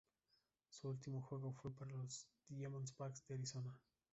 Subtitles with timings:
[0.71, 3.79] Su último juego fue para los Diamondbacks de Arizona.